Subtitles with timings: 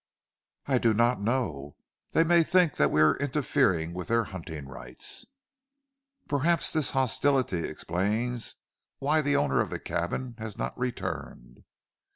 [0.65, 1.75] "I do not know.
[2.13, 5.27] They may think that we are interfering with their hunting rights."
[6.27, 8.55] "Perhaps this hostility explains
[8.97, 11.65] why the owner of the cabin has not returned."